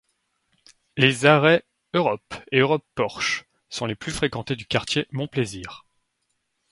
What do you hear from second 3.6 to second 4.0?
sont les